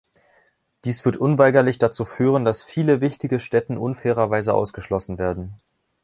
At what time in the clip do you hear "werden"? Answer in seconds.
5.19-5.53